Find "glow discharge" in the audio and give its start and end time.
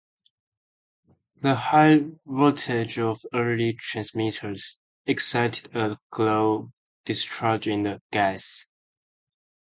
6.09-7.67